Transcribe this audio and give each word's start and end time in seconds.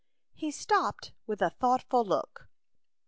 He 0.33 0.49
stopped 0.49 1.13
with 1.27 1.43
a 1.43 1.51
thoughtful 1.51 2.03
look. 2.03 2.49